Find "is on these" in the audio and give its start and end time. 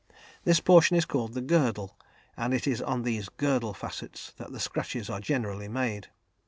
2.65-3.29